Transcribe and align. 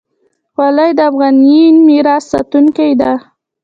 خولۍ 0.53 0.91
د 0.97 0.99
افغاني 1.09 1.61
میراث 1.87 2.23
ساتونکې 2.31 2.89
ده. 3.01 3.11